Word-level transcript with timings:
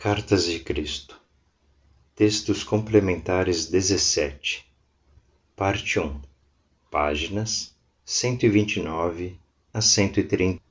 Cartas 0.00 0.44
de 0.44 0.60
Cristo. 0.60 1.20
Textos 2.14 2.62
Complementares 2.62 3.66
17 3.66 4.64
Parte 5.56 5.98
1 5.98 6.20
Páginas 6.88 7.74
129 8.04 9.36
a 9.74 9.80
130 9.80 10.62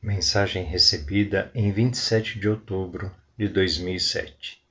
Mensagem 0.00 0.64
recebida 0.64 1.52
em 1.54 1.70
27 1.70 2.38
de 2.40 2.48
outubro 2.48 3.14
de 3.36 3.48
2007 3.50 4.62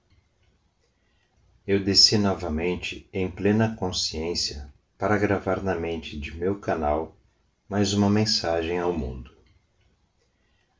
Eu 1.67 1.79
desci 1.79 2.17
novamente 2.17 3.07
em 3.13 3.29
plena 3.29 3.75
consciência 3.75 4.73
para 4.97 5.19
gravar 5.19 5.61
na 5.61 5.75
mente 5.75 6.19
de 6.19 6.35
meu 6.35 6.59
canal 6.59 7.15
mais 7.69 7.93
uma 7.93 8.09
mensagem 8.09 8.79
ao 8.79 8.91
mundo. 8.91 9.36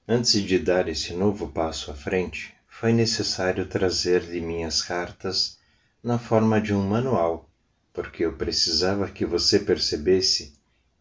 Antes 0.10 0.42
de 0.42 0.58
dar 0.58 0.88
esse 0.88 1.12
novo 1.12 1.50
passo 1.50 1.92
à 1.92 1.94
frente, 1.94 2.56
foi 2.70 2.94
necessário 2.94 3.68
trazer 3.68 4.22
de 4.22 4.40
minhas 4.40 4.82
cartas 4.82 5.60
na 6.02 6.18
forma 6.18 6.62
de 6.62 6.74
um 6.74 6.82
manual, 6.82 7.50
porque 7.92 8.24
eu 8.24 8.32
precisava 8.32 9.10
que 9.10 9.26
você 9.26 9.60
percebesse 9.60 10.54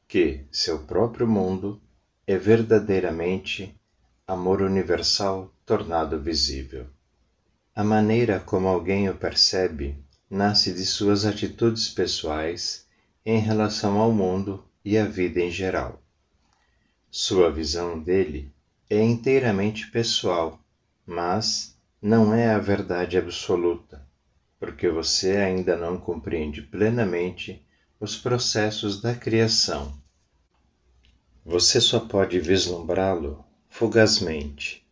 que 0.08 0.44
seu 0.50 0.80
próprio 0.80 1.24
mundo 1.24 1.80
é 2.26 2.36
verdadeiramente 2.36 3.72
amor 4.26 4.60
universal 4.60 5.54
tornado 5.64 6.20
visível. 6.20 6.88
A 7.76 7.84
maneira 7.84 8.40
como 8.40 8.66
alguém 8.66 9.08
o 9.08 9.14
percebe 9.14 9.96
nasce 10.28 10.72
de 10.72 10.84
suas 10.84 11.24
atitudes 11.24 11.88
pessoais 11.88 12.84
em 13.24 13.38
relação 13.38 14.00
ao 14.00 14.10
mundo 14.10 14.64
e 14.84 14.98
à 14.98 15.04
vida 15.04 15.38
em 15.38 15.50
geral. 15.52 16.02
Sua 17.08 17.52
visão 17.52 18.00
dele 18.00 18.50
é 18.88 19.02
inteiramente 19.02 19.90
pessoal, 19.90 20.60
mas 21.04 21.76
não 22.00 22.32
é 22.32 22.50
a 22.50 22.58
verdade 22.58 23.18
absoluta, 23.18 24.06
porque 24.60 24.88
você 24.88 25.38
ainda 25.38 25.76
não 25.76 25.98
compreende 25.98 26.62
plenamente 26.62 27.66
os 27.98 28.16
processos 28.16 29.00
da 29.00 29.12
criação. 29.12 29.92
Você 31.44 31.80
só 31.80 31.98
pode 31.98 32.38
vislumbrá-lo 32.38 33.44
fugazmente. 33.68 34.86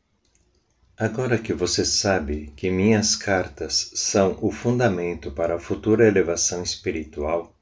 Agora 0.96 1.38
que 1.38 1.52
você 1.52 1.84
sabe 1.84 2.52
que 2.56 2.70
minhas 2.70 3.14
cartas 3.14 3.92
são 3.94 4.36
o 4.42 4.50
fundamento 4.50 5.30
para 5.30 5.54
a 5.54 5.60
futura 5.60 6.08
elevação 6.08 6.64
espiritual, 6.64 7.56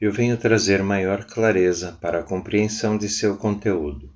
eu 0.00 0.10
venho 0.10 0.38
trazer 0.38 0.82
maior 0.82 1.26
clareza 1.26 1.98
para 2.00 2.20
a 2.20 2.22
compreensão 2.22 2.96
de 2.96 3.10
seu 3.10 3.36
conteúdo 3.36 4.10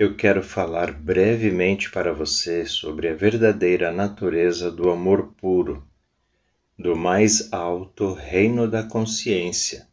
eu 0.00 0.14
quero 0.14 0.42
falar 0.42 0.92
brevemente 0.92 1.90
para 1.90 2.10
você 2.10 2.64
sobre 2.64 3.06
a 3.06 3.14
verdadeira 3.14 3.92
natureza 3.92 4.70
do 4.70 4.88
amor 4.88 5.34
puro, 5.36 5.86
do 6.78 6.96
mais 6.96 7.52
alto 7.52 8.14
reino 8.14 8.66
da 8.66 8.82
consciência 8.82 9.86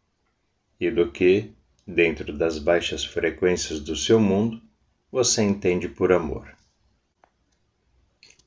e 0.80 0.89
do 0.89 1.11
que, 1.11 1.52
dentro 1.85 2.31
das 2.31 2.58
baixas 2.58 3.03
frequências 3.03 3.81
do 3.81 3.97
seu 3.97 4.17
mundo, 4.17 4.61
você 5.11 5.44
entende 5.44 5.89
por 5.89 6.13
amor. 6.13 6.55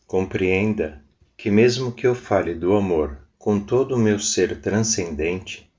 Compreenda 0.07 1.05
que, 1.37 1.51
mesmo 1.51 1.93
que 1.93 2.07
eu 2.07 2.15
fale 2.15 2.55
do 2.55 2.75
amor 2.75 3.19
com 3.39 3.61
todo 3.61 3.97
o 3.97 3.99
meu 3.99 4.19
ser 4.19 4.63
transcendente, 4.63 5.70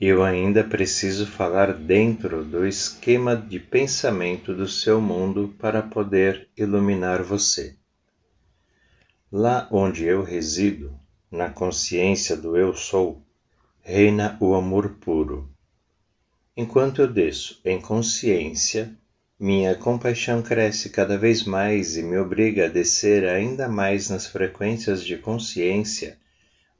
eu 0.00 0.24
ainda 0.24 0.64
preciso 0.64 1.26
falar 1.26 1.72
dentro 1.72 2.44
do 2.44 2.66
esquema 2.66 3.36
de 3.36 3.60
pensamento 3.60 4.52
do 4.52 4.66
seu 4.66 5.00
mundo 5.00 5.54
para 5.58 5.82
poder 5.82 6.48
iluminar 6.56 7.22
você. 7.22 7.76
Lá 9.30 9.68
onde 9.70 10.04
eu 10.04 10.22
resido, 10.22 10.98
na 11.30 11.48
consciência 11.48 12.36
do 12.36 12.56
Eu 12.56 12.74
Sou, 12.74 13.22
reina 13.82 14.36
o 14.40 14.54
amor 14.54 14.96
puro. 15.00 15.48
Enquanto 16.56 17.02
eu 17.02 17.08
desço 17.08 17.60
em 17.64 17.80
consciência, 17.80 18.92
minha 19.38 19.74
compaixão 19.74 20.42
cresce 20.42 20.90
cada 20.90 21.16
vez 21.16 21.44
mais 21.44 21.96
e 21.96 22.02
me 22.02 22.16
obriga 22.16 22.66
a 22.66 22.68
descer 22.68 23.24
ainda 23.24 23.68
mais 23.68 24.10
nas 24.10 24.26
frequências 24.26 25.04
de 25.04 25.16
consciência 25.18 26.18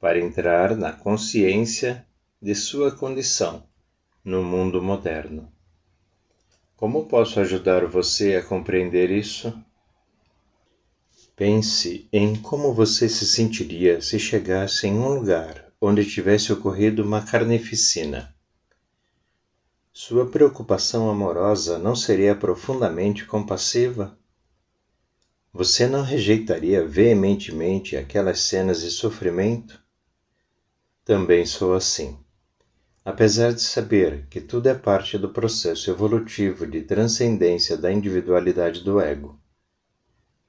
para 0.01 0.19
entrar 0.19 0.77
na 0.77 0.93
consciência 0.93 2.05
de 2.45 2.55
sua 2.55 2.93
condição 2.93 3.67
no 4.23 4.45
mundo 4.45 4.83
moderno. 4.83 5.51
Como 6.77 7.07
posso 7.07 7.41
ajudar 7.41 7.87
você 7.87 8.35
a 8.35 8.43
compreender 8.43 9.11
isso? 9.11 9.51
Pense 11.35 12.07
em 12.13 12.37
como 12.37 12.75
você 12.75 13.09
se 13.09 13.27
sentiria 13.27 14.03
se 14.03 14.19
chegasse 14.19 14.87
em 14.87 14.93
um 14.93 15.15
lugar 15.15 15.73
onde 15.81 16.05
tivesse 16.05 16.53
ocorrido 16.53 17.03
uma 17.03 17.23
carnificina. 17.23 18.37
Sua 19.91 20.29
preocupação 20.29 21.09
amorosa 21.09 21.79
não 21.79 21.97
seria 21.97 22.37
profundamente 22.37 23.25
compassiva? 23.25 24.19
Você 25.51 25.87
não 25.87 26.03
rejeitaria 26.03 26.87
veementemente 26.87 27.97
aquelas 27.97 28.41
cenas 28.41 28.83
de 28.83 28.91
sofrimento? 28.91 29.83
Também 31.07 31.47
sou 31.47 31.73
assim. 31.73 32.23
Apesar 33.05 33.53
de 33.53 33.61
saber 33.61 34.27
que 34.31 34.41
tudo 34.41 34.67
é 34.67 34.75
parte 34.75 35.19
do 35.19 35.29
processo 35.29 35.91
evolutivo 35.91 36.67
de 36.67 36.81
transcendência 36.81 37.77
da 37.77 37.93
individualidade 37.93 38.83
do 38.83 38.99
ego, 38.99 39.39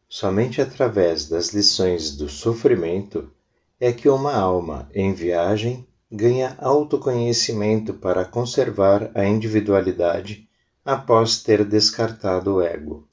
somente 0.07 0.61
através 0.61 1.27
das 1.27 1.49
lições 1.49 2.15
do 2.15 2.29
sofrimento 2.29 3.29
é 3.77 3.91
que 3.91 4.07
uma 4.07 4.33
alma 4.33 4.89
em 4.93 5.13
viagem 5.13 5.85
ganha 6.09 6.55
autoconhecimento 6.59 7.93
para 7.93 8.23
conservar 8.23 9.11
a 9.13 9.25
individualidade 9.25 10.47
após 10.85 11.43
ter 11.43 11.65
descartado 11.65 12.55
o 12.55 12.61
ego. 12.61 13.05